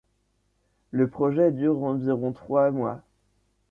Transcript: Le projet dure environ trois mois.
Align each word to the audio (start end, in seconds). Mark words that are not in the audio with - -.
Le 0.89 1.07
projet 1.07 1.51
dure 1.51 1.83
environ 1.83 2.31
trois 2.31 2.71
mois. 2.71 3.03